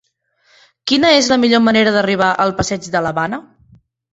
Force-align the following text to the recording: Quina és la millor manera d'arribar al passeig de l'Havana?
Quina 0.91 1.11
és 1.17 1.29
la 1.33 1.37
millor 1.43 1.63
manera 1.65 1.93
d'arribar 1.99 2.33
al 2.47 2.57
passeig 2.63 2.91
de 2.97 3.07
l'Havana? 3.07 3.41